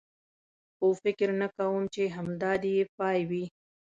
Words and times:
خو 0.75 0.87
فکر 1.03 1.29
نه 1.41 1.47
کوم، 1.57 1.81
چې 1.93 2.03
همدا 2.15 2.51
دی 2.61 2.71
یې 2.77 2.85
پای 2.97 3.19
وي. 3.29 3.45